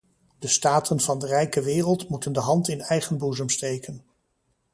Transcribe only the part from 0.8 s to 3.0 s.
van de rijke wereld moeten de hand in